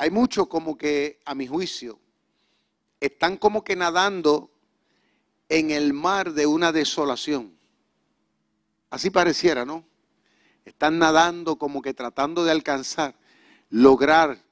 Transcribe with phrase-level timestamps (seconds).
[0.00, 2.00] hay muchos como que, a mi juicio,
[3.00, 4.50] están como que nadando
[5.46, 7.54] en el mar de una desolación.
[8.88, 9.84] Así pareciera, ¿no?
[10.64, 13.14] Están nadando como que tratando de alcanzar,
[13.68, 14.42] lograr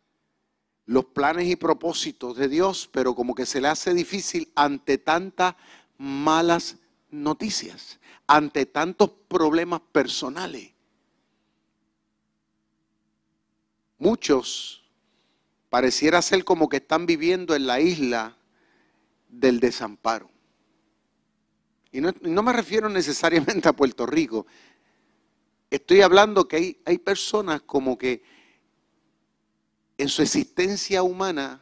[0.84, 5.54] los planes y propósitos de Dios, pero como que se le hace difícil ante tantas
[5.96, 6.76] malas
[7.10, 10.74] noticias, ante tantos problemas personales.
[13.96, 14.78] Muchos
[15.70, 18.36] pareciera ser como que están viviendo en la isla
[19.28, 20.30] del desamparo.
[21.90, 24.46] Y no, me refiero necesariamente a Puerto Rico.
[25.70, 28.22] Estoy hablando que hay, hay personas como que
[29.96, 31.60] en su existencia humana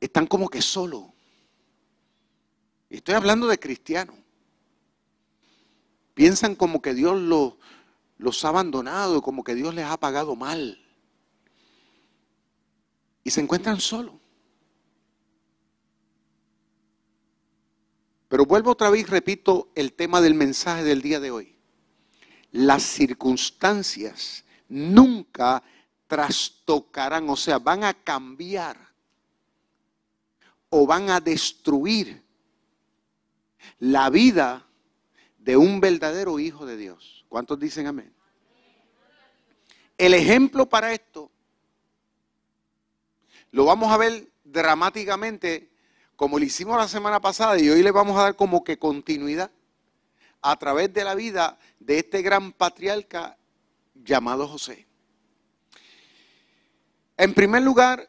[0.00, 1.04] están como que solos.
[2.88, 4.16] Estoy hablando de cristianos.
[6.14, 7.54] Piensan como que Dios los,
[8.16, 10.87] los ha abandonado, como que Dios les ha pagado mal.
[13.28, 14.14] Y se encuentran solos.
[18.26, 21.54] Pero vuelvo otra vez, repito el tema del mensaje del día de hoy.
[22.52, 25.62] Las circunstancias nunca
[26.06, 28.78] trastocarán, o sea, van a cambiar
[30.70, 32.24] o van a destruir
[33.78, 34.66] la vida
[35.36, 37.26] de un verdadero hijo de Dios.
[37.28, 38.10] ¿Cuántos dicen amén?
[39.98, 41.30] El ejemplo para esto
[43.50, 45.70] lo vamos a ver dramáticamente
[46.16, 49.50] como lo hicimos la semana pasada y hoy le vamos a dar como que continuidad
[50.42, 53.36] a través de la vida de este gran patriarca
[53.94, 54.86] llamado José.
[57.16, 58.08] En primer lugar,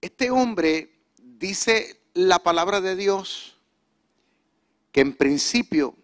[0.00, 3.56] este hombre dice la palabra de Dios
[4.90, 5.96] que en principio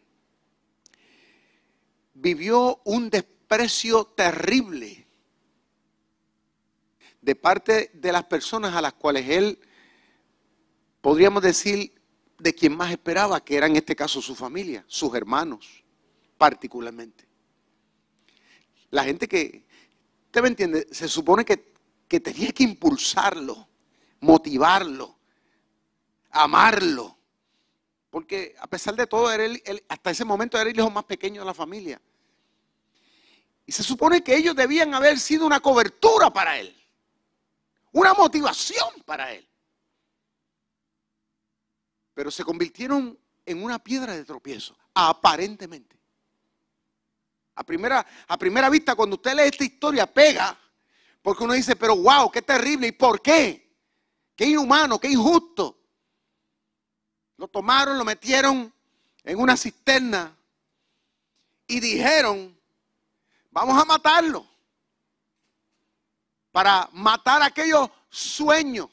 [2.15, 4.98] vivió un desprecio terrible
[7.29, 9.61] de parte de las personas a las cuales él,
[11.03, 11.93] podríamos decir,
[12.39, 15.85] de quien más esperaba, que era en este caso su familia, sus hermanos,
[16.39, 17.29] particularmente.
[18.89, 19.67] La gente que,
[20.25, 21.75] usted me entiende, se supone que,
[22.09, 23.69] que tenía que impulsarlo,
[24.21, 25.19] motivarlo,
[26.31, 27.19] amarlo.
[28.09, 29.55] Porque a pesar de todo, era
[29.91, 32.01] hasta ese momento era el hijo más pequeño de la familia.
[33.67, 36.75] Y se supone que ellos debían haber sido una cobertura para él,
[37.93, 39.49] una motivación para él.
[42.15, 45.97] Pero se convirtieron en una piedra de tropiezo, aparentemente.
[47.55, 50.57] A primera, a primera vista, cuando usted lee esta historia, pega,
[51.23, 53.77] porque uno dice, pero wow, qué terrible, ¿y por qué?
[54.37, 55.81] Qué inhumano, qué injusto.
[57.37, 58.73] Lo tomaron, lo metieron
[59.25, 60.37] en una cisterna
[61.67, 62.57] y dijeron,
[63.51, 64.47] vamos a matarlo.
[66.59, 68.89] Para matar aquellos sueños,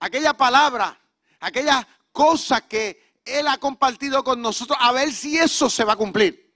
[0.00, 0.98] aquella palabra,
[1.38, 5.96] aquella cosa que Él ha compartido con nosotros, a ver si eso se va a
[5.96, 6.50] cumplir.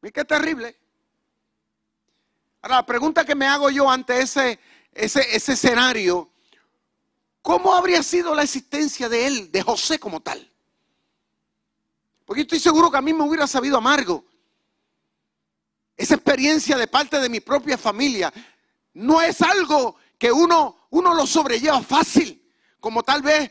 [0.00, 0.78] ¿Y qué terrible?
[2.62, 4.60] Ahora, la pregunta que me hago yo ante ese,
[4.92, 6.30] ese, ese escenario
[7.42, 10.48] ¿cómo habría sido la existencia de él, de José como tal?
[12.24, 14.24] Porque estoy seguro que a mí me hubiera sabido amargo.
[15.96, 18.32] Esa experiencia de parte de mi propia familia
[18.94, 23.50] no es algo que uno, uno lo sobrelleva fácil, como tal vez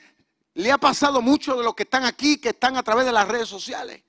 [0.54, 3.28] le ha pasado mucho de los que están aquí, que están a través de las
[3.28, 4.04] redes sociales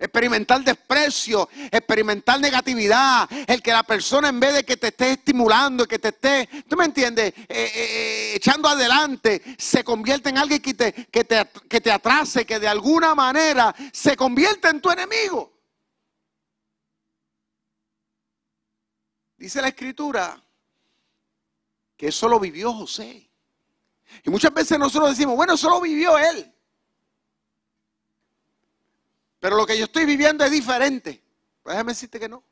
[0.00, 5.86] experimentar desprecio, experimentar negatividad, el que la persona en vez de que te esté estimulando,
[5.86, 10.62] que te esté, tú me entiendes, eh, eh, eh, echando adelante, se convierte en alguien
[10.62, 14.90] que te, que, te, que te atrase, que de alguna manera se convierte en tu
[14.90, 15.52] enemigo.
[19.36, 20.42] Dice la escritura
[22.00, 23.28] que eso lo vivió José.
[24.24, 26.50] Y muchas veces nosotros decimos, bueno, eso lo vivió él.
[29.38, 31.22] Pero lo que yo estoy viviendo es diferente.
[31.62, 32.42] Pues déjame decirte que no.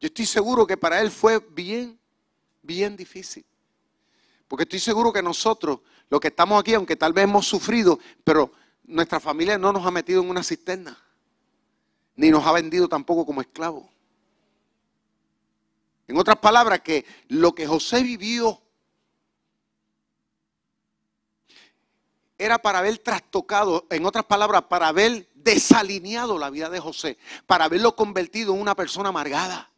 [0.00, 2.00] Yo estoy seguro que para él fue bien,
[2.62, 3.44] bien difícil.
[4.48, 8.50] Porque estoy seguro que nosotros, los que estamos aquí, aunque tal vez hemos sufrido, pero
[8.84, 10.98] nuestra familia no nos ha metido en una cisterna.
[12.16, 13.84] Ni nos ha vendido tampoco como esclavos.
[16.10, 18.60] En otras palabras, que lo que José vivió
[22.36, 27.16] era para haber trastocado, en otras palabras, para haber desalineado la vida de José,
[27.46, 29.70] para haberlo convertido en una persona amargada.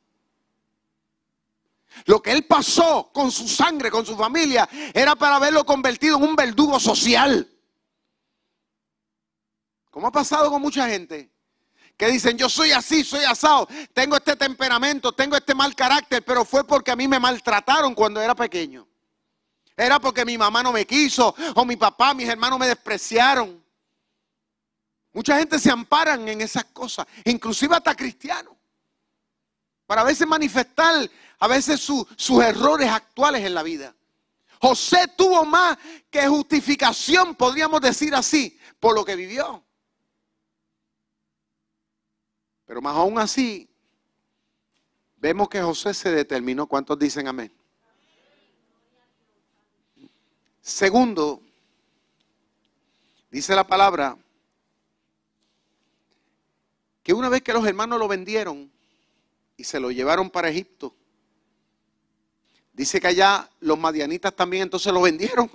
[2.06, 6.22] Lo que él pasó con su sangre, con su familia, era para haberlo convertido en
[6.22, 7.46] un verdugo social.
[9.90, 11.30] Como ha pasado con mucha gente,
[11.96, 16.44] que dicen, yo soy así, soy asado, tengo este temperamento, tengo este mal carácter, pero
[16.44, 18.88] fue porque a mí me maltrataron cuando era pequeño.
[19.76, 23.62] Era porque mi mamá no me quiso, o mi papá, mis hermanos me despreciaron.
[25.12, 28.54] Mucha gente se amparan en esas cosas, inclusive hasta cristianos,
[29.86, 33.94] para a veces manifestar a veces sus errores actuales en la vida.
[34.60, 35.76] José tuvo más
[36.08, 39.64] que justificación, podríamos decir así, por lo que vivió.
[42.72, 43.68] Pero más aún así,
[45.18, 46.66] vemos que José se determinó.
[46.66, 47.52] ¿Cuántos dicen amén?
[50.62, 51.42] Segundo,
[53.30, 54.16] dice la palabra
[57.02, 58.72] que una vez que los hermanos lo vendieron
[59.58, 60.94] y se lo llevaron para Egipto,
[62.72, 65.50] dice que allá los madianitas también entonces lo vendieron,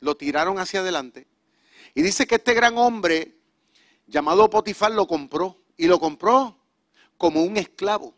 [0.00, 1.26] lo tiraron hacia adelante.
[1.94, 3.36] Y dice que este gran hombre
[4.06, 6.56] llamado Potifar lo compró y lo compró
[7.16, 8.14] como un esclavo.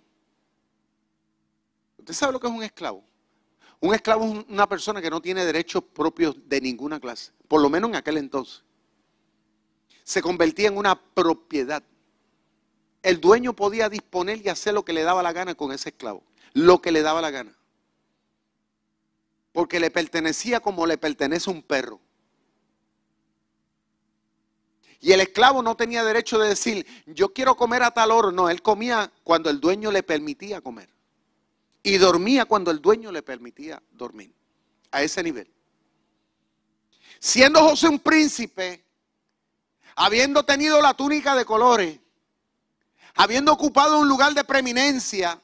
[1.99, 3.05] ¿Usted sabe lo que es un esclavo?
[3.81, 7.69] Un esclavo es una persona que no tiene derechos propios de ninguna clase, por lo
[7.69, 8.63] menos en aquel entonces.
[10.05, 11.83] Se convertía en una propiedad.
[13.03, 16.23] El dueño podía disponer y hacer lo que le daba la gana con ese esclavo,
[16.53, 17.57] lo que le daba la gana.
[19.53, 22.01] Porque le pertenecía como le pertenece un perro.
[25.07, 28.33] Y el esclavo no tenía derecho de decir, yo quiero comer a tal hora.
[28.33, 30.91] No, él comía cuando el dueño le permitía comer.
[31.85, 34.35] Y dormía cuando el dueño le permitía dormir.
[34.91, 35.49] A ese nivel.
[37.21, 38.85] Siendo José un príncipe,
[39.95, 42.01] habiendo tenido la túnica de colores,
[43.15, 45.41] habiendo ocupado un lugar de preeminencia,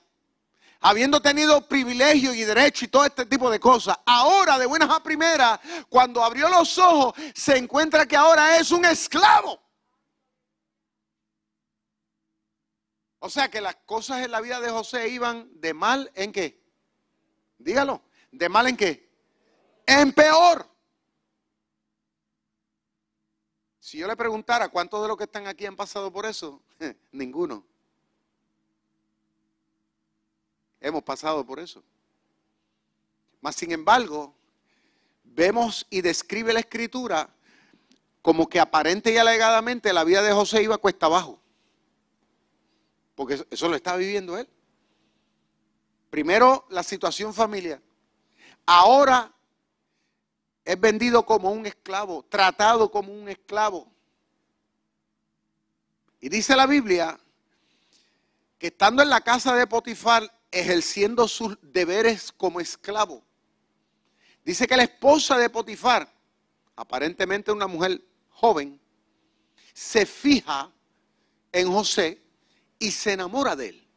[0.82, 5.02] habiendo tenido privilegio y derecho y todo este tipo de cosas, ahora de buenas a
[5.02, 9.62] primeras, cuando abrió los ojos, se encuentra que ahora es un esclavo.
[13.20, 16.61] O sea que las cosas en la vida de José iban de mal en qué?
[17.56, 18.02] Dígalo,
[18.32, 19.08] de mal en qué?
[19.87, 20.69] En peor.
[23.78, 26.61] Si yo le preguntara cuántos de los que están aquí han pasado por eso,
[27.12, 27.72] ninguno.
[30.82, 31.82] Hemos pasado por eso.
[33.40, 34.34] Mas, sin embargo,
[35.25, 37.29] vemos y describe la escritura
[38.20, 41.40] como que aparente y alegadamente la vida de José iba cuesta abajo.
[43.14, 44.49] Porque eso lo está viviendo él.
[46.11, 47.81] Primero, la situación familiar.
[48.67, 49.32] Ahora
[50.64, 53.90] es vendido como un esclavo, tratado como un esclavo.
[56.20, 57.19] Y dice la Biblia
[58.58, 63.25] que estando en la casa de Potifar, ejerciendo sus deberes como esclavo.
[64.44, 66.12] Dice que la esposa de Potifar,
[66.76, 68.81] aparentemente una mujer joven,
[69.72, 70.70] se fija
[71.50, 72.22] en José
[72.78, 73.88] y se enamora de él.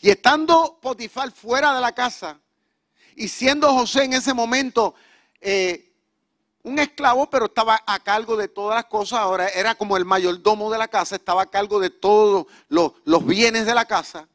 [0.00, 2.40] Y estando Potifar fuera de la casa
[3.16, 4.94] y siendo José en ese momento
[5.40, 5.92] eh,
[6.62, 10.70] un esclavo, pero estaba a cargo de todas las cosas, ahora era como el mayordomo
[10.70, 14.28] de la casa, estaba a cargo de todos los, los bienes de la casa.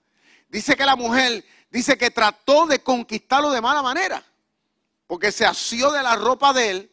[0.55, 4.23] Dice que la mujer, dice que trató de conquistarlo de mala manera,
[5.05, 6.91] porque se asió de la ropa de él.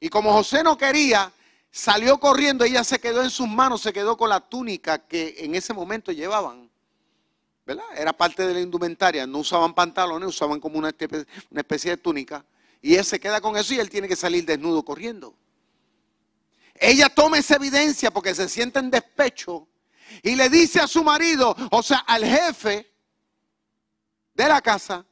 [0.00, 1.30] Y como José no quería,
[1.70, 5.54] salió corriendo, ella se quedó en sus manos, se quedó con la túnica que en
[5.54, 6.70] ese momento llevaban.
[7.66, 7.84] ¿Verdad?
[7.94, 11.96] Era parte de la indumentaria, no usaban pantalones, usaban como una especie, una especie de
[11.98, 12.42] túnica.
[12.80, 15.34] Y él se queda con eso y él tiene que salir desnudo corriendo.
[16.74, 19.68] Ella toma esa evidencia porque se siente en despecho
[20.22, 22.92] y le dice a su marido, o sea, al jefe
[24.34, 25.04] de la casa,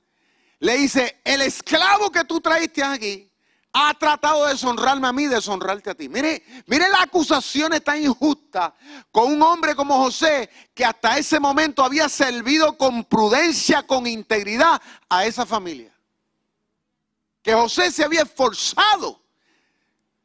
[0.60, 3.30] le dice, el esclavo que tú traiste aquí
[3.72, 6.08] ha tratado de deshonrarme a mí, deshonrarte a ti.
[6.08, 8.72] Mire, mire la acusación tan injusta
[9.10, 14.80] con un hombre como José, que hasta ese momento había servido con prudencia, con integridad
[15.08, 15.92] a esa familia.
[17.42, 19.24] Que José se había esforzado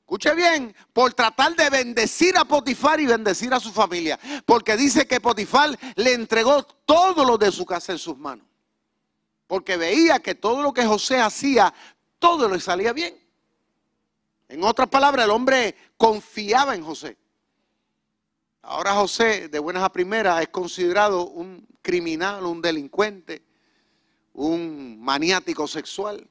[0.10, 4.20] Escuche bien, por tratar de bendecir a Potifar y bendecir a su familia.
[4.44, 8.44] Porque dice que Potifar le entregó todo lo de su casa en sus manos.
[9.46, 11.72] Porque veía que todo lo que José hacía,
[12.18, 13.24] todo le salía bien.
[14.48, 17.16] En otras palabras, el hombre confiaba en José.
[18.64, 23.44] Ahora José, de buenas a primeras, es considerado un criminal, un delincuente,
[24.34, 26.28] un maniático sexual.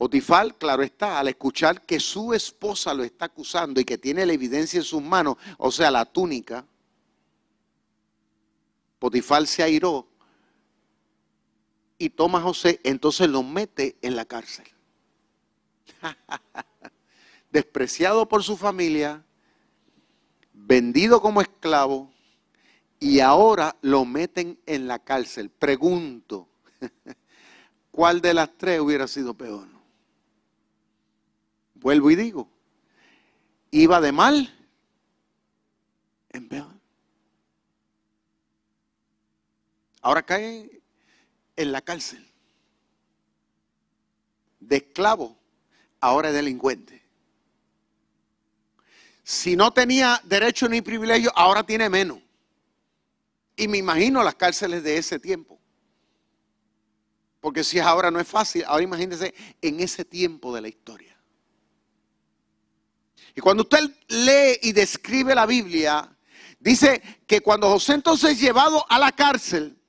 [0.00, 4.32] Potifar, claro está, al escuchar que su esposa lo está acusando y que tiene la
[4.32, 6.64] evidencia en sus manos, o sea, la túnica,
[8.98, 10.08] Potifar se airó
[11.98, 14.64] y toma a José, entonces lo mete en la cárcel.
[17.52, 19.22] Despreciado por su familia,
[20.54, 22.10] vendido como esclavo
[22.98, 25.50] y ahora lo meten en la cárcel.
[25.50, 26.48] Pregunto,
[27.90, 29.69] ¿cuál de las tres hubiera sido peor?
[31.80, 32.48] Vuelvo y digo,
[33.70, 34.54] iba de mal
[36.28, 36.74] en peor.
[40.02, 40.82] Ahora cae
[41.56, 42.26] en la cárcel.
[44.60, 45.38] De esclavo,
[46.00, 47.02] ahora es delincuente.
[49.22, 52.18] Si no tenía derecho ni privilegio, ahora tiene menos.
[53.56, 55.58] Y me imagino las cárceles de ese tiempo.
[57.40, 61.09] Porque si es ahora no es fácil, ahora imagínense en ese tiempo de la historia.
[63.40, 66.14] Y cuando usted lee y describe la Biblia,
[66.58, 69.80] dice que cuando José entonces es llevado a la cárcel,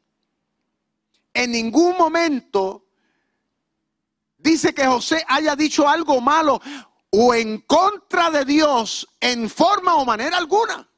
[1.33, 2.85] en ningún momento
[4.37, 6.61] dice que José haya dicho algo malo
[7.09, 10.89] o en contra de Dios en forma o manera alguna.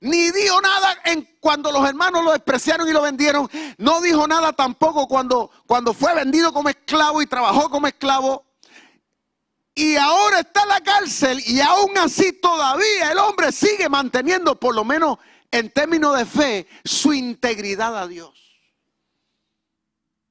[0.00, 3.50] Ni dijo nada en cuando los hermanos lo despreciaron y lo vendieron.
[3.76, 8.46] No dijo nada tampoco cuando, cuando fue vendido como esclavo y trabajó como esclavo.
[9.74, 14.74] Y ahora está en la cárcel y aún así todavía el hombre sigue manteniendo, por
[14.74, 15.18] lo menos
[15.50, 18.60] en términos de fe, su integridad a Dios.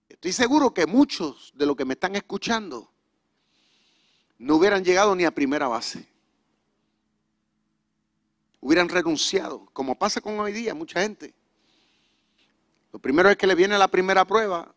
[0.08, 2.90] Estoy seguro que muchos de los que me están escuchando
[4.38, 6.08] no hubieran llegado ni a primera base.
[8.62, 11.34] Hubieran renunciado, como pasa con hoy día mucha gente.
[12.94, 14.74] Lo primero es que le viene la primera prueba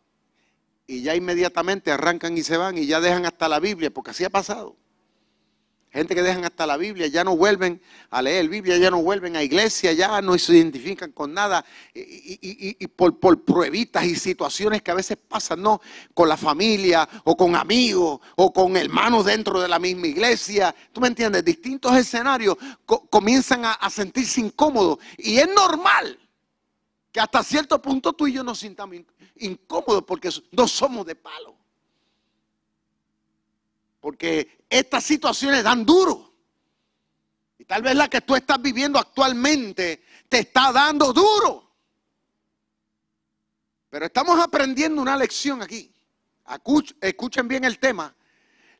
[0.87, 4.23] y ya inmediatamente arrancan y se van y ya dejan hasta la Biblia, porque así
[4.23, 4.75] ha pasado.
[5.89, 9.35] Gente que dejan hasta la Biblia, ya no vuelven a leer Biblia, ya no vuelven
[9.35, 11.65] a iglesia, ya no se identifican con nada.
[11.93, 15.81] Y, por, por, pruebitas y situaciones que a veces pasan, ¿no?
[16.13, 20.75] Con la familia, o con amigos, o con hermanos dentro de la misma iglesia.
[20.91, 21.43] ¿Tú me entiendes?
[21.43, 22.57] Distintos escenarios
[23.09, 24.99] comienzan a sentirse incómodos.
[25.17, 26.19] Y es normal
[27.19, 28.97] hasta cierto punto tú y yo nos sintamos
[29.37, 31.55] incómodos porque no somos de palo.
[33.99, 36.33] Porque estas situaciones dan duro.
[37.57, 41.71] Y tal vez la que tú estás viviendo actualmente te está dando duro.
[43.89, 45.93] Pero estamos aprendiendo una lección aquí.
[47.01, 48.13] Escuchen bien el tema.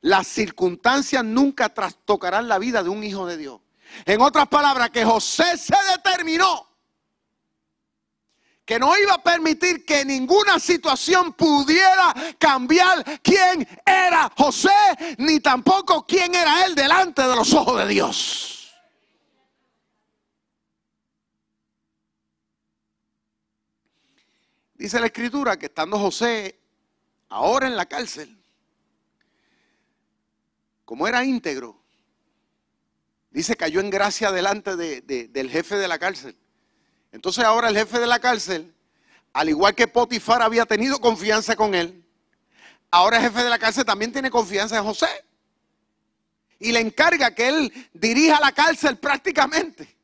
[0.02, 3.62] Las circunstancias nunca trastocarán la vida de un hijo de Dios.
[4.06, 6.68] En otras palabras, que José se determinó
[8.68, 14.70] que no iba a permitir que ninguna situación pudiera cambiar quién era José,
[15.20, 18.78] ni tampoco quién era él delante de los ojos de Dios.
[24.74, 26.60] Dice la escritura que estando José
[27.30, 28.38] ahora en la cárcel,
[30.84, 31.82] como era íntegro,
[33.32, 36.38] dice cayó en gracia delante del jefe de la cárcel.
[37.18, 38.72] Entonces ahora el jefe de la cárcel,
[39.34, 42.06] al igual que Potifar había tenido confianza con él,
[42.92, 45.10] ahora el jefe de la cárcel también tiene confianza en José.
[46.60, 49.98] Y le encarga que él dirija la cárcel prácticamente.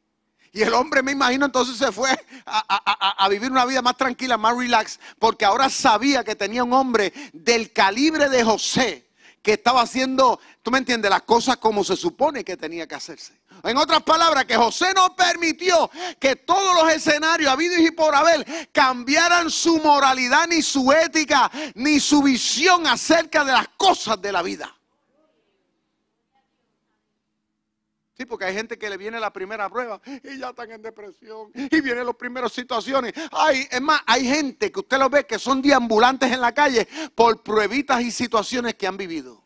[0.53, 2.09] Y el hombre, me imagino, entonces se fue
[2.47, 7.13] a, vivir una vida más tranquila, más relax, porque ahora sabía que tenía un hombre
[7.31, 9.07] del calibre de José
[9.43, 13.33] que estaba haciendo, tú me entiendes, las cosas como se supone que tenía que hacerse.
[13.63, 15.89] En otras palabras, que José no permitió
[16.19, 22.01] que todos los escenarios habidos y por haber cambiaran su moralidad, ni su ética, ni
[22.01, 24.75] su visión acerca de las cosas de la vida.
[28.17, 31.49] Sí, porque hay gente que le viene la primera prueba y ya están en depresión
[31.55, 33.13] y vienen las primeras situaciones.
[33.31, 36.87] Ay, es más, hay gente que usted lo ve que son deambulantes en la calle
[37.15, 39.42] por pruebitas y situaciones que han vivido.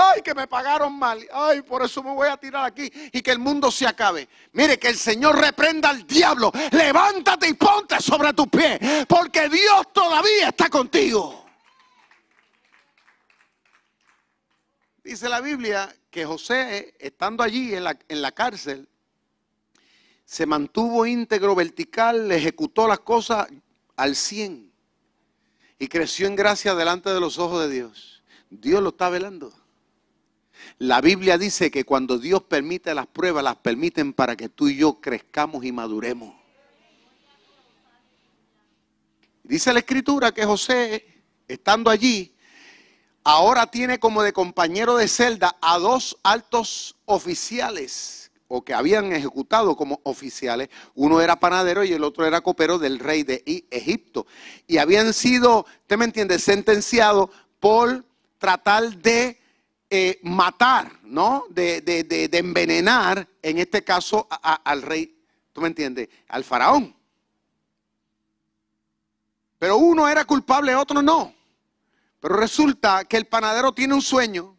[0.00, 1.26] Ay, que me pagaron mal.
[1.32, 4.28] Ay, por eso me voy a tirar aquí y que el mundo se acabe.
[4.52, 6.52] Mire, que el Señor reprenda al diablo.
[6.70, 8.78] Levántate y ponte sobre tu pie,
[9.08, 11.44] porque Dios todavía está contigo.
[15.02, 18.88] Dice la Biblia que José, estando allí en la, en la cárcel,
[20.24, 23.48] se mantuvo íntegro, vertical, ejecutó las cosas
[23.96, 24.70] al 100
[25.78, 28.22] y creció en gracia delante de los ojos de Dios.
[28.50, 29.57] Dios lo está velando.
[30.78, 34.76] La Biblia dice que cuando Dios permite las pruebas, las permiten para que tú y
[34.76, 36.34] yo crezcamos y maduremos.
[39.42, 42.32] Dice la escritura que José, estando allí,
[43.24, 49.76] ahora tiene como de compañero de celda a dos altos oficiales o que habían ejecutado
[49.76, 50.68] como oficiales.
[50.94, 54.26] Uno era panadero y el otro era copero del rey de Egipto.
[54.68, 58.04] Y habían sido, usted me entiende, sentenciados por
[58.38, 59.40] tratar de
[59.90, 61.44] eh, matar, ¿no?
[61.48, 65.18] De, de, de, envenenar, en este caso, al rey,
[65.52, 66.08] ¿tú me entiendes?
[66.28, 66.94] Al faraón.
[69.58, 71.34] Pero uno era culpable, otro no.
[72.20, 74.56] Pero resulta que el panadero tiene un sueño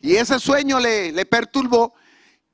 [0.00, 1.94] y ese sueño le, le perturbó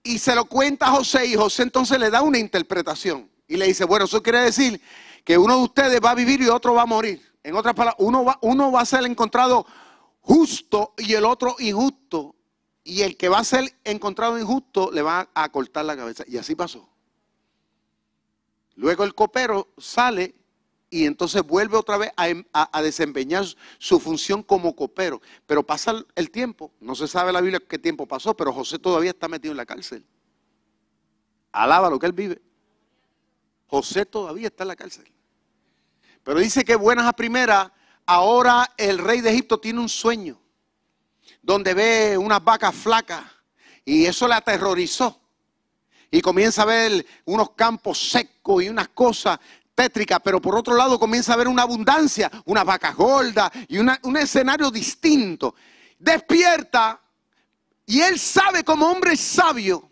[0.02, 3.66] y se lo cuenta a José y José entonces le da una interpretación y le
[3.66, 4.80] dice, bueno, eso quiere decir
[5.24, 7.20] que uno de ustedes va a vivir y otro va a morir.
[7.42, 9.66] En otras palabras, uno va, uno va a ser encontrado
[10.24, 12.34] justo y el otro injusto.
[12.82, 16.24] Y el que va a ser encontrado injusto le va a cortar la cabeza.
[16.26, 16.88] Y así pasó.
[18.76, 20.34] Luego el copero sale
[20.90, 23.44] y entonces vuelve otra vez a, desempeñar
[23.78, 25.20] su función como copero.
[25.46, 29.10] Pero pasa el tiempo, no se sabe la Biblia qué tiempo pasó, pero José todavía
[29.10, 30.04] está metido en la cárcel.
[31.52, 32.42] Alaba lo que él vive.
[33.66, 35.10] José todavía está en la cárcel.
[36.22, 37.70] Pero dice que buenas a primeras,
[38.06, 40.40] ahora el rey de Egipto tiene un sueño
[41.42, 43.22] donde ve unas vacas flacas
[43.84, 45.20] y eso le aterrorizó.
[46.10, 49.38] Y comienza a ver unos campos secos y unas cosas
[49.74, 54.16] tétricas, pero por otro lado comienza a ver una abundancia, unas vacas gordas y un
[54.16, 55.54] escenario distinto.
[55.98, 57.00] Despierta
[57.84, 59.90] y él sabe como hombre sabio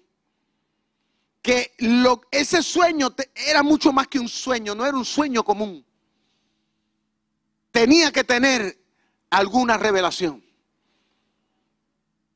[1.42, 1.74] que
[2.30, 5.84] ese sueño era mucho más que un sueño, no era un sueño común
[7.72, 8.78] tenía que tener
[9.30, 10.44] alguna revelación.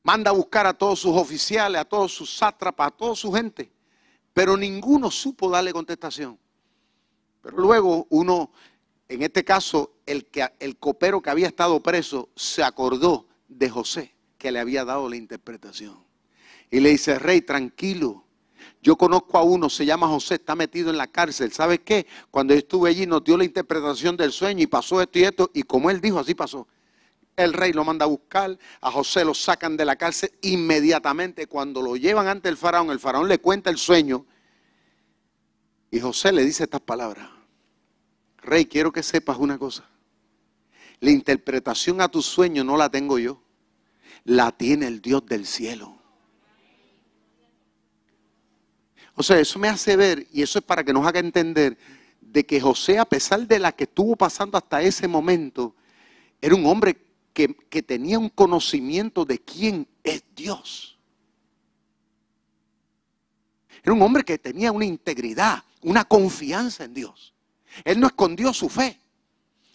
[0.03, 3.71] Manda a buscar a todos sus oficiales, a todos sus sátrapas, a toda su gente,
[4.33, 6.37] pero ninguno supo darle contestación.
[7.41, 8.51] Pero luego uno,
[9.07, 10.27] en este caso, el,
[10.59, 15.17] el copero que había estado preso se acordó de José, que le había dado la
[15.17, 16.03] interpretación.
[16.71, 18.26] Y le dice, rey, tranquilo,
[18.81, 21.51] yo conozco a uno, se llama José, está metido en la cárcel.
[21.51, 22.07] ¿Sabes qué?
[22.31, 25.51] Cuando yo estuve allí nos dio la interpretación del sueño y pasó esto y esto.
[25.53, 26.67] Y como él dijo, así pasó.
[27.35, 31.47] El rey lo manda a buscar, a José lo sacan de la cárcel inmediatamente.
[31.47, 34.25] Cuando lo llevan ante el faraón, el faraón le cuenta el sueño.
[35.91, 37.29] Y José le dice estas palabras.
[38.37, 39.87] Rey, quiero que sepas una cosa.
[40.99, 43.41] La interpretación a tu sueño no la tengo yo.
[44.23, 45.96] La tiene el Dios del cielo.
[49.19, 51.75] O sea, eso me hace ver, y eso es para que nos haga entender,
[52.21, 55.75] de que José, a pesar de la que estuvo pasando hasta ese momento,
[56.39, 56.95] era un hombre
[57.33, 60.99] que, que tenía un conocimiento de quién es Dios.
[63.81, 67.33] Era un hombre que tenía una integridad, una confianza en Dios.
[67.83, 68.99] Él no escondió su fe.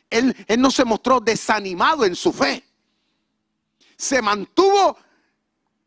[0.09, 2.63] Él, él, no se mostró desanimado en su fe.
[3.97, 4.97] Se mantuvo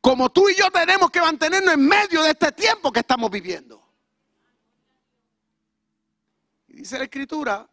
[0.05, 3.81] como tú y yo tenemos que mantenernos en medio de este tiempo que estamos viviendo.
[6.67, 7.67] Y dice la escritura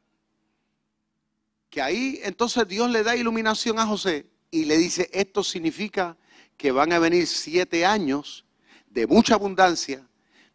[1.68, 6.16] que ahí entonces Dios le da iluminación a José y le dice, esto significa
[6.57, 8.47] que van a venir siete años
[8.87, 10.09] de mucha abundancia,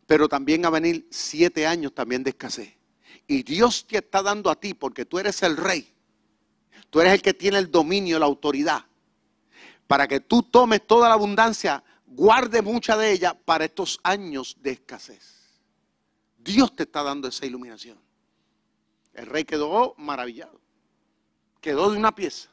[0.08, 2.74] pero también a venir siete años también de escasez.
[3.28, 5.94] Y Dios te está dando a ti, porque tú eres el rey,
[6.90, 8.88] tú eres el que tiene el dominio, la autoridad
[9.88, 14.72] para que tú tomes toda la abundancia, guarde mucha de ella para estos años de
[14.72, 15.38] escasez.
[16.38, 18.00] Dios te está dando esa iluminación.
[19.14, 20.62] El rey quedó maravillado.
[21.60, 22.50] Quedó de una pieza.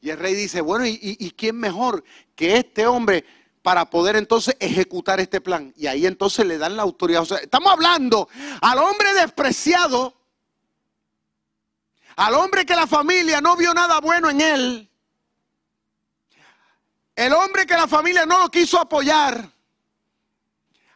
[0.00, 2.02] Y el rey dice, bueno, ¿y, quién mejor
[2.34, 3.24] que este hombre
[3.60, 5.74] para poder entonces ejecutar este plan?
[5.76, 7.26] Y ahí entonces le dan la autoridad.
[7.42, 8.28] Estamos hablando
[8.62, 10.14] al hombre despreciado,
[12.16, 14.89] al hombre que la familia no vio nada bueno en él,
[17.20, 19.52] el hombre que la familia no lo quiso apoyar.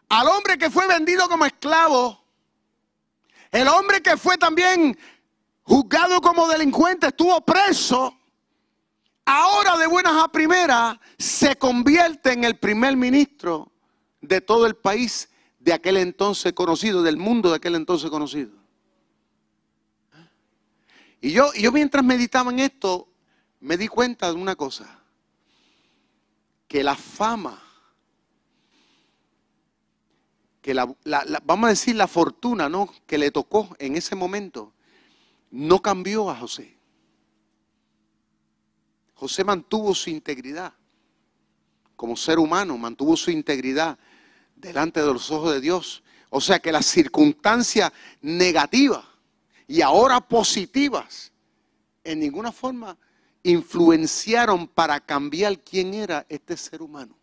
[0.08, 2.24] Al hombre que fue vendido como esclavo.
[3.50, 4.98] El hombre que fue también
[5.64, 8.18] juzgado como delincuente, estuvo preso.
[9.26, 13.70] Ahora de buenas a primeras se convierte en el primer ministro
[14.22, 18.52] de todo el país de aquel entonces conocido, del mundo de aquel entonces conocido.
[21.20, 23.08] Y yo, yo mientras meditaba en esto,
[23.60, 25.03] me di cuenta de una cosa
[26.74, 27.62] que la fama,
[30.60, 30.92] que la,
[31.44, 32.92] vamos a decir la fortuna, ¿no?
[33.06, 34.72] Que le tocó en ese momento,
[35.52, 36.76] no cambió a José.
[39.14, 40.72] José mantuvo su integridad
[41.94, 43.96] como ser humano, mantuvo su integridad
[44.56, 46.02] delante de los ojos de Dios.
[46.28, 49.04] O sea que las circunstancias negativas
[49.68, 51.30] y ahora positivas
[52.02, 52.98] en ninguna forma
[53.44, 57.16] influenciaron para cambiar quién era este ser humano.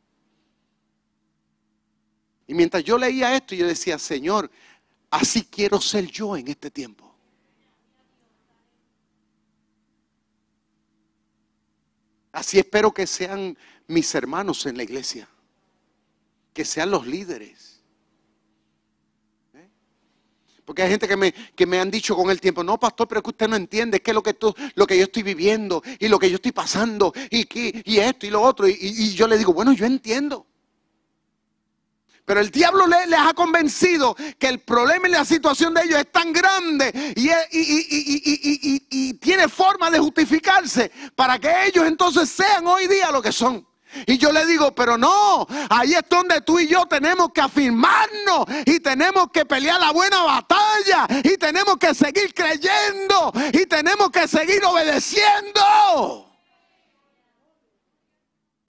[2.48, 4.50] Y mientras yo leía esto, yo decía, Señor,
[5.10, 7.12] así quiero ser yo en este tiempo.
[12.32, 13.58] Así espero que sean
[13.88, 15.28] mis hermanos en la iglesia,
[16.54, 17.71] que sean los líderes.
[20.65, 23.19] Porque hay gente que me, que me han dicho con el tiempo, no, pastor, pero
[23.19, 26.08] es que usted no entiende es lo que, tú, lo que yo estoy viviendo y
[26.08, 27.47] lo que yo estoy pasando y,
[27.91, 28.67] y esto y lo otro.
[28.67, 30.45] y yo le digo, bueno, yo entiendo.
[32.26, 36.12] Pero el diablo les, ha convencido que el problema y la situación de ellos es
[36.12, 37.30] tan grande y,
[38.89, 43.67] y, tiene forma de justificarse para que ellos entonces sean hoy día lo que son.
[44.06, 48.45] Y yo le digo, pero no, ahí es donde tú y yo tenemos que afirmarnos
[48.65, 54.27] y tenemos que pelear la buena batalla y tenemos que seguir creyendo y tenemos que
[54.27, 56.31] seguir obedeciendo.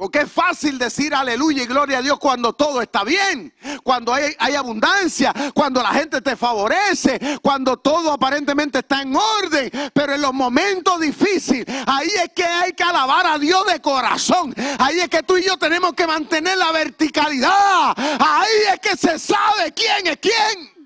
[0.02, 4.34] Porque es fácil decir aleluya y gloria a Dios cuando todo está bien, cuando hay,
[4.56, 9.70] abundancia, cuando la gente te favorece, cuando todo aparentemente está en orden.
[9.94, 14.52] Pero en los momentos difíciles, ahí es que hay que alabar a Dios de corazón.
[14.80, 17.94] Ahí es que tú y yo tenemos que mantener la verticalidad.
[17.96, 20.81] Ahí es que se sabe quién es quién.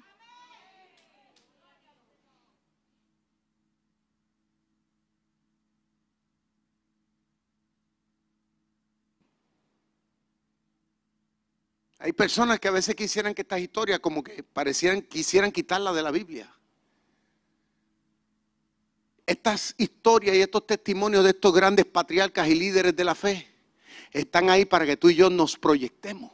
[12.06, 16.04] Hay personas que a veces quisieran que estas historias como que parecieran, quisieran quitarla de
[16.04, 16.48] la Biblia.
[19.26, 23.48] Estas historias y estos testimonios de estos grandes patriarcas y líderes de la fe
[24.12, 26.30] están ahí para que tú y yo nos proyectemos.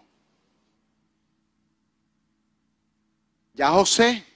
[3.55, 4.27] Ya José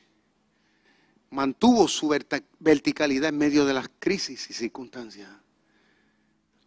[1.29, 2.17] mantuvo su
[2.59, 5.29] verticalidad en medio de las crisis y circunstancias.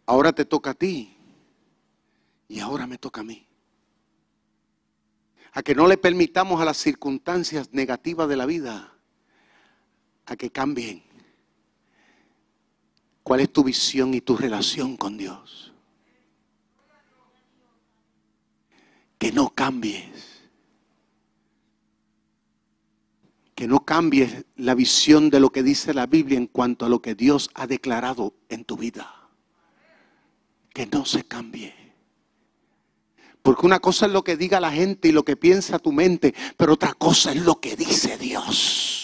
[0.06, 1.16] Ahora te toca a ti
[2.46, 3.49] y ahora me toca a mí
[5.52, 8.92] a que no le permitamos a las circunstancias negativas de la vida
[10.26, 11.02] a que cambien.
[13.22, 15.72] ¿Cuál es tu visión y tu relación con Dios?
[19.18, 20.40] Que no cambies.
[23.54, 27.02] Que no cambies la visión de lo que dice la Biblia en cuanto a lo
[27.02, 29.28] que Dios ha declarado en tu vida.
[30.72, 31.79] Que no se cambie.
[33.42, 36.34] Porque una cosa es lo que diga la gente y lo que piensa tu mente,
[36.56, 38.99] pero otra cosa es lo que dice Dios.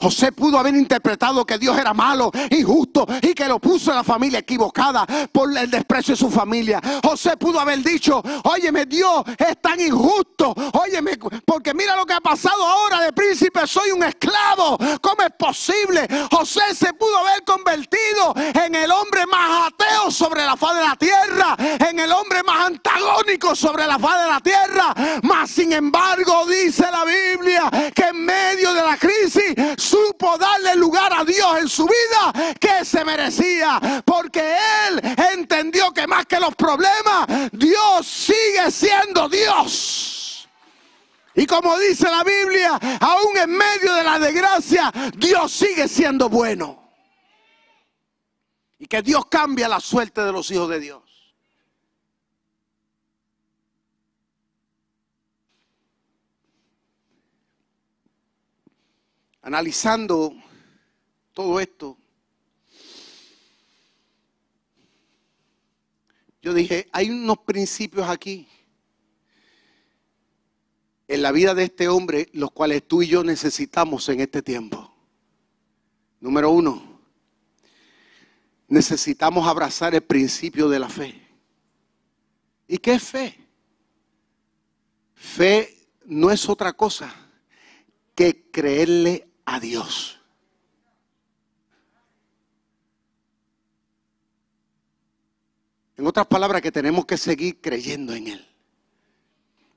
[0.00, 4.04] José pudo haber interpretado que Dios era malo, injusto y que lo puso en la
[4.04, 6.80] familia equivocada por el desprecio de su familia.
[7.02, 12.20] José pudo haber dicho, óyeme, Dios es tan injusto, óyeme, porque mira lo que ha
[12.20, 14.78] pasado ahora de príncipe, soy un esclavo.
[15.00, 16.06] ¿Cómo es posible?
[16.30, 20.96] José se pudo haber convertido en el hombre más ateo sobre la faz de la
[20.96, 21.56] tierra,
[21.88, 24.94] en el hombre más antagónico sobre la faz de la tierra.
[25.22, 29.54] Mas sin embargo dice la Biblia que en medio de la crisis
[30.38, 34.02] darle lugar a Dios en su vida que se merecía.
[34.04, 34.56] Porque
[34.88, 35.00] él
[35.32, 40.48] entendió que más que los problemas, Dios sigue siendo Dios.
[41.34, 46.80] Y como dice la Biblia, aún en medio de la desgracia, Dios sigue siendo bueno.
[48.78, 51.03] Y que Dios cambia la suerte de los hijos de Dios.
[59.44, 60.34] Analizando
[61.34, 61.98] todo esto,
[66.40, 68.48] yo dije, hay unos principios aquí
[71.06, 74.94] en la vida de este hombre, los cuales tú y yo necesitamos en este tiempo.
[76.20, 77.00] Número uno,
[78.68, 81.20] necesitamos abrazar el principio de la fe.
[82.66, 83.38] ¿Y qué es fe?
[85.14, 87.14] Fe no es otra cosa
[88.14, 90.18] que creerle a Dios.
[95.96, 98.46] En otras palabras, que tenemos que seguir creyendo en Él,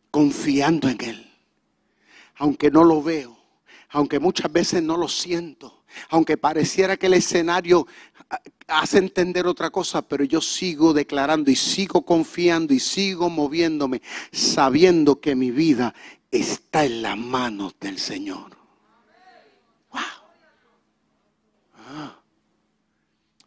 [0.10, 1.34] confiando en Él,
[2.36, 3.38] aunque no lo veo,
[3.90, 7.88] aunque muchas veces no lo siento, aunque pareciera que el escenario
[8.68, 14.02] hace entender otra cosa, pero yo sigo declarando y sigo confiando y sigo moviéndome,
[14.32, 15.94] sabiendo que mi vida
[16.32, 18.57] está en las manos del Señor.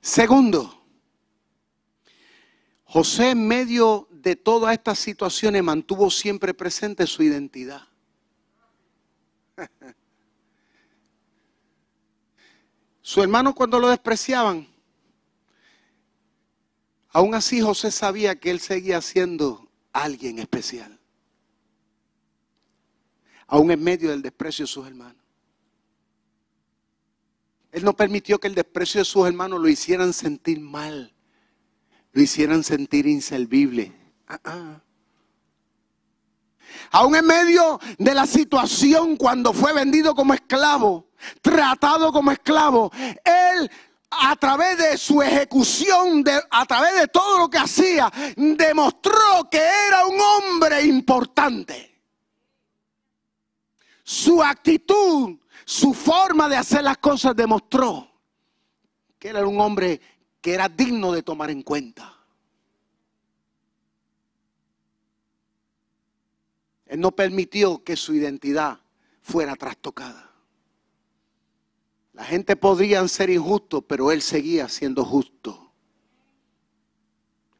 [0.00, 0.82] Segundo,
[2.84, 7.86] José en medio de todas estas situaciones mantuvo siempre presente su identidad.
[13.02, 14.68] Su hermano cuando lo despreciaban,
[17.08, 20.98] aún así José sabía que él seguía siendo alguien especial.
[23.46, 25.20] Aún en medio del desprecio de sus hermanos.
[27.72, 31.14] Él no permitió que el desprecio de sus hermanos lo hicieran sentir mal,
[32.12, 33.92] lo hicieran sentir inservible.
[34.26, 34.80] Ah, ah.
[36.90, 42.90] Aún en medio de la situación cuando fue vendido como esclavo, tratado como esclavo,
[43.24, 43.70] él
[44.10, 50.06] a través de su ejecución, a través de todo lo que hacía, demostró que era
[50.06, 51.86] un hombre importante.
[54.02, 55.38] Su actitud,
[55.70, 58.10] su forma de hacer las cosas demostró
[59.20, 60.00] que era un hombre
[60.40, 62.12] que era digno de tomar en cuenta.
[66.86, 68.80] Él no permitió que su identidad
[69.22, 70.32] fuera trastocada.
[72.14, 75.72] La gente podría ser injusto, pero él seguía siendo justo.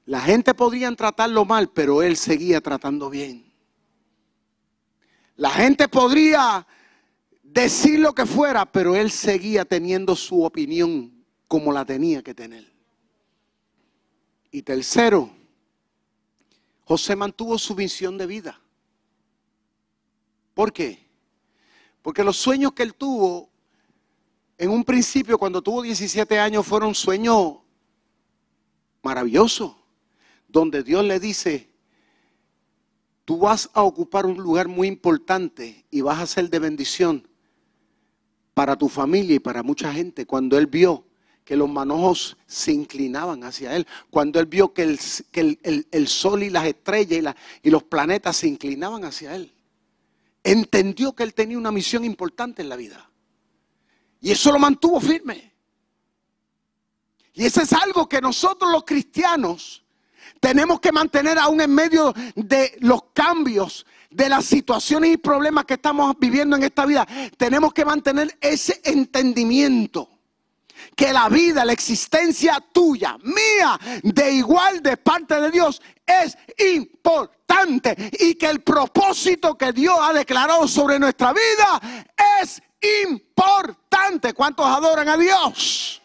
[0.06, 3.54] La gente podría tratarlo mal, pero él seguía tratando bien.
[5.36, 6.66] La gente podría
[7.52, 11.12] decir lo que fuera, pero él seguía teniendo su opinión
[11.48, 12.70] como la tenía que tener.
[14.52, 15.30] Y tercero,
[16.84, 18.60] José mantuvo su visión de vida.
[20.54, 21.06] ¿Por qué?
[22.02, 23.48] Porque los sueños que él tuvo
[24.58, 27.58] en un principio, cuando tuvo 17 años, fueron sueños
[29.02, 29.74] maravillosos,
[30.46, 31.70] donde Dios le dice,
[33.24, 37.29] tú vas a ocupar un lugar muy importante y vas a ser de bendición
[38.60, 40.26] para tu familia y para mucha gente.
[40.26, 41.06] Cuando él vio
[41.46, 46.66] que los manojos se inclinaban hacia él, cuando él vio que el, sol y las
[46.66, 49.50] estrellas y, y los planetas se inclinaban hacia él,
[50.44, 53.08] entendió que él tenía una misión importante en la vida.
[54.20, 55.54] Y eso lo mantuvo firme.
[57.32, 59.82] Y eso es algo que nosotros los cristianos
[60.38, 65.74] tenemos que mantener aún en medio de los cambios, de las situaciones y problemas que
[65.74, 67.06] estamos viviendo en esta vida.
[67.36, 70.08] Tenemos que mantener ese entendimiento.
[70.96, 76.36] Que la vida, la existencia tuya, mía, de igual de parte de Dios, es
[76.76, 78.10] importante.
[78.18, 82.08] Y que el propósito que Dios ha declarado sobre nuestra vida
[82.42, 82.62] es
[83.04, 84.32] importante.
[84.32, 85.99] ¿Cuántos adoran a Dios?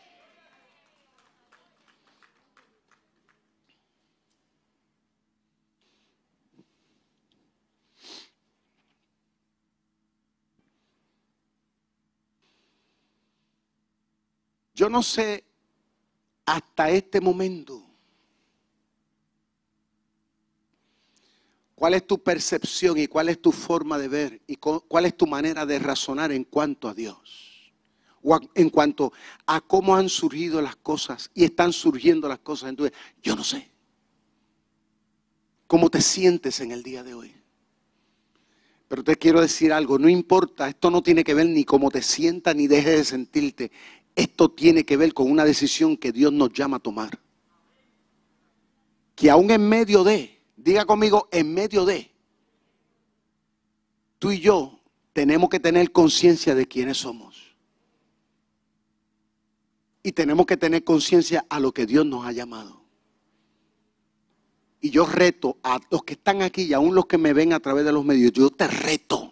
[14.76, 15.44] Yo no sé
[16.46, 17.86] hasta este momento
[21.76, 25.28] ¿Cuál es tu percepción y cuál es tu forma de ver y cuál es tu
[25.28, 27.74] manera de razonar en cuanto a Dios?
[28.24, 29.12] O en cuanto
[29.46, 32.96] a cómo han surgido las cosas y están surgiendo las cosas en tu vida.
[33.22, 33.70] Yo no sé.
[35.68, 37.36] ¿Cómo te sientes en el día de hoy?
[38.88, 42.02] Pero te quiero decir algo, no importa, esto no tiene que ver ni cómo te
[42.02, 43.72] sientas ni dejes de sentirte.
[44.16, 47.20] Esto tiene que ver con una decisión que Dios nos llama a tomar.
[49.16, 52.12] Que aún en medio de Diga conmigo, en medio de,
[54.18, 54.80] tú y yo
[55.14, 57.56] tenemos que tener conciencia de quiénes somos.
[60.02, 62.82] Y tenemos que tener conciencia a lo que Dios nos ha llamado.
[64.82, 67.60] Y yo reto a los que están aquí y aún los que me ven a
[67.60, 69.25] través de los medios, yo te reto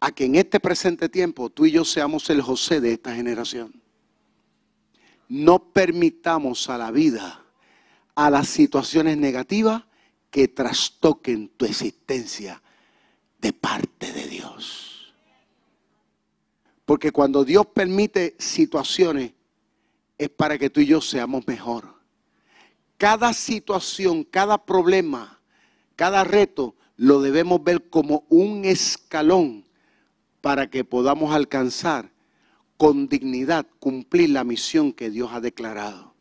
[0.00, 3.82] a que en este presente tiempo tú y yo seamos el José de esta generación.
[5.28, 7.42] No permitamos a la vida
[8.16, 9.84] a las situaciones negativas
[10.30, 12.62] que trastoquen tu existencia
[13.38, 15.14] de parte de Dios.
[16.86, 19.32] Porque cuando Dios permite situaciones
[20.18, 21.94] es para que tú y yo seamos mejor.
[22.96, 25.38] Cada situación, cada problema,
[25.94, 29.65] cada reto lo debemos ver como un escalón
[30.40, 32.10] para que podamos alcanzar
[32.76, 36.14] con dignidad cumplir la misión que Dios ha declarado.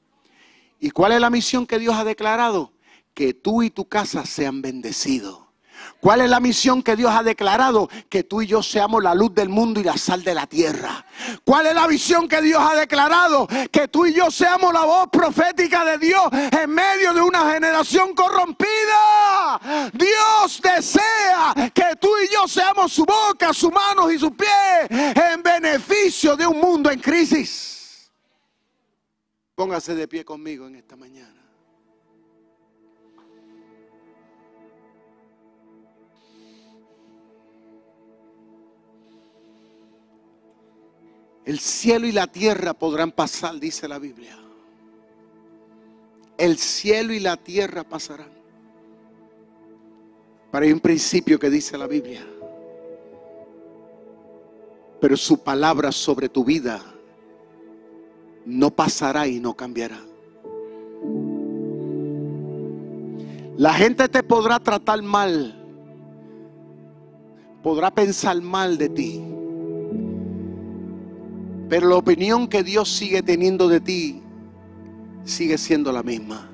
[0.79, 2.71] ¿Y cuál es la misión que Dios ha declarado?
[3.13, 5.44] Que tú y tu casa sean bendecidos.
[5.99, 7.89] ¿Cuál es la misión que Dios ha declarado?
[8.09, 11.05] Que tú y yo seamos la luz del mundo y la sal de la tierra.
[11.43, 13.47] ¿Cuál es la visión que Dios ha declarado?
[13.71, 18.13] Que tú y yo seamos la voz profética de Dios en medio de una generación
[18.13, 19.89] corrompida.
[19.93, 25.41] Dios desea que tú y yo seamos su boca, sus manos y sus pies en
[25.41, 28.11] beneficio de un mundo en crisis.
[29.55, 31.34] Póngase de pie conmigo en esta mañana.
[41.45, 44.35] El cielo y la tierra podrán pasar, dice la Biblia.
[46.37, 48.31] El cielo y la tierra pasarán.
[50.51, 52.25] Pero un principio que dice la Biblia.
[54.99, 56.81] Pero su palabra sobre tu vida
[58.45, 59.99] no pasará y no cambiará.
[63.57, 65.55] La gente te podrá tratar mal,
[67.63, 69.34] podrá pensar mal de ti,
[71.69, 74.21] pero la opinión que Dios sigue teniendo de ti
[75.23, 76.49] sigue siendo la misma.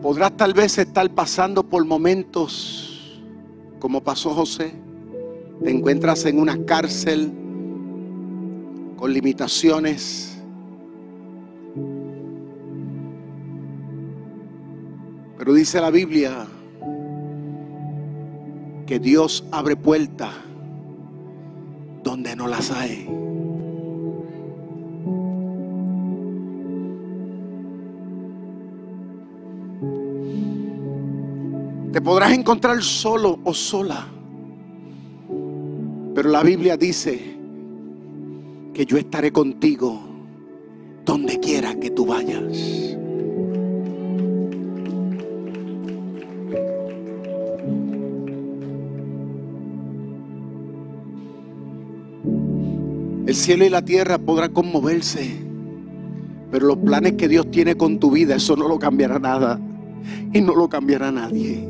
[0.00, 3.20] Podrás tal vez estar pasando por momentos
[3.78, 4.72] como pasó José.
[5.62, 7.32] Te encuentras en una cárcel
[8.96, 10.31] con limitaciones.
[15.42, 16.46] Pero dice la Biblia
[18.86, 20.30] que Dios abre puertas
[22.04, 23.08] donde no las hay.
[31.90, 34.06] Te podrás encontrar solo o sola.
[36.14, 37.36] Pero la Biblia dice
[38.72, 40.02] que yo estaré contigo
[41.04, 42.92] donde quiera que tú vayas.
[53.26, 55.30] El cielo y la tierra podrán conmoverse,
[56.50, 59.60] pero los planes que Dios tiene con tu vida, eso no lo cambiará nada
[60.32, 61.68] y no lo cambiará nadie.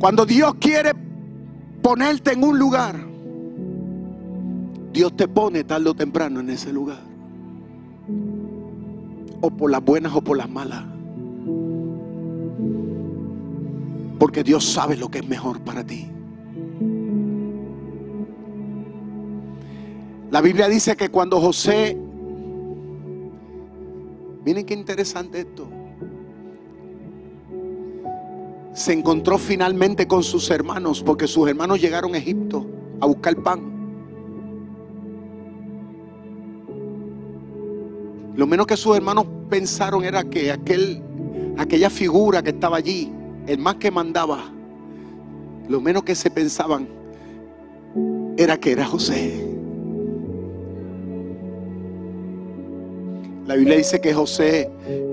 [0.00, 0.92] Cuando Dios quiere
[1.80, 2.96] ponerte en un lugar,
[4.92, 7.00] Dios te pone tarde o temprano en ese lugar.
[9.40, 10.84] O por las buenas o por las malas.
[14.18, 16.13] Porque Dios sabe lo que es mejor para ti.
[20.34, 21.96] La Biblia dice que cuando José,
[24.44, 25.68] miren qué interesante esto,
[28.72, 32.66] se encontró finalmente con sus hermanos, porque sus hermanos llegaron a Egipto
[33.00, 33.60] a buscar pan.
[38.34, 41.00] Lo menos que sus hermanos pensaron era que aquel,
[41.58, 43.12] aquella figura que estaba allí,
[43.46, 44.52] el más que mandaba,
[45.68, 46.88] lo menos que se pensaban
[48.36, 49.53] era que era José.
[53.46, 54.70] La Biblia dice que José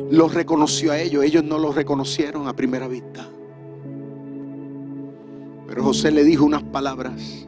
[0.10, 3.28] los reconoció a ellos, ellos no los reconocieron a primera vista.
[5.68, 7.48] Pero José le dijo unas palabras,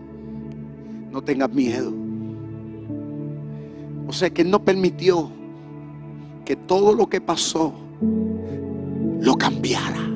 [1.12, 1.93] no tengas miedo.
[4.08, 5.32] O sea que él no permitió
[6.43, 7.74] que todo lo que pasó
[9.22, 10.10] lo cambiara.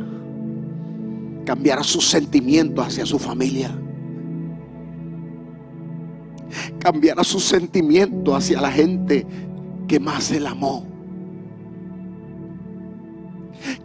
[1.45, 3.71] Cambiara sus sentimientos hacia su familia.
[6.79, 9.25] Cambiara sus sentimientos hacia la gente
[9.87, 10.85] que más él amó.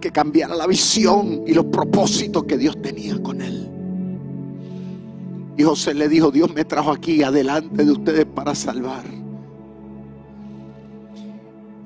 [0.00, 3.68] Que cambiara la visión y los propósitos que Dios tenía con él.
[5.56, 9.04] Y José le dijo, Dios me trajo aquí adelante de ustedes para salvar.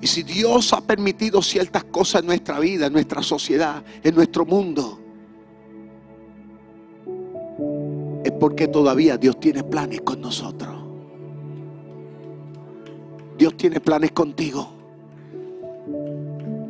[0.00, 4.44] Y si Dios ha permitido ciertas cosas en nuestra vida, en nuestra sociedad, en nuestro
[4.44, 5.00] mundo,
[8.24, 10.76] es porque todavía Dios tiene planes con nosotros.
[13.37, 14.68] Dios tiene planes contigo.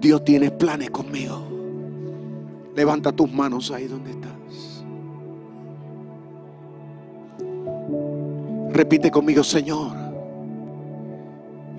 [0.01, 1.43] Dios tiene planes conmigo.
[2.75, 4.85] Levanta tus manos ahí donde estás.
[8.71, 9.93] Repite conmigo, Señor,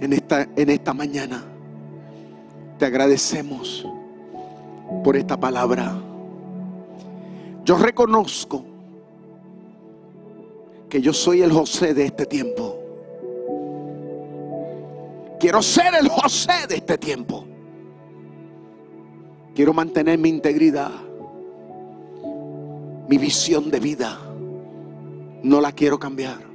[0.01, 1.43] en esta, en esta mañana
[2.77, 3.85] te agradecemos
[5.03, 5.95] por esta palabra.
[7.63, 8.63] Yo reconozco
[10.89, 12.76] que yo soy el José de este tiempo.
[15.39, 17.45] Quiero ser el José de este tiempo.
[19.53, 20.91] Quiero mantener mi integridad,
[23.07, 24.19] mi visión de vida.
[25.43, 26.47] No la quiero cambiar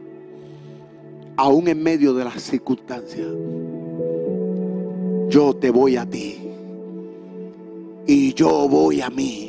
[1.36, 3.26] aún en medio de las circunstancias,
[5.28, 6.38] yo te voy a ti
[8.06, 9.48] y yo voy a mí.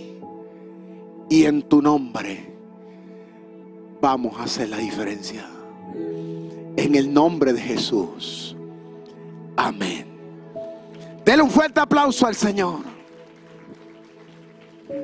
[1.30, 2.53] Y en tu nombre
[4.01, 5.47] vamos a hacer la diferencia.
[6.76, 8.53] En el nombre de Jesús.
[9.64, 10.05] Amén.
[11.41, 12.93] Un fuerte aplauso al Señor.